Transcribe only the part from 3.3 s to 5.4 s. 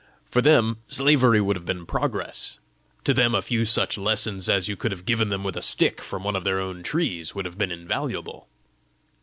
a few such lessons as you could have given